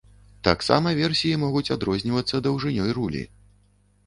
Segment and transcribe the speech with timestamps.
[0.47, 3.23] Таксама версіі могуць адрознівацца даўжынёй рулі.